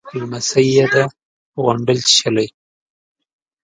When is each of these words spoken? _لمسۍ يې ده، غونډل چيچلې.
_لمسۍ 0.19 0.67
يې 0.75 0.85
ده، 0.93 1.03
غونډل 1.61 1.97
چيچلې. 2.07 2.47